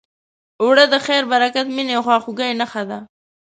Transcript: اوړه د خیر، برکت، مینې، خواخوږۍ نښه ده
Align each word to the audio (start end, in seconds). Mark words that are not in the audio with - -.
اوړه 0.61 0.85
د 0.93 0.95
خیر، 1.05 1.23
برکت، 1.31 1.67
مینې، 1.75 1.97
خواخوږۍ 2.05 2.51
نښه 2.59 2.83
ده 2.89 2.99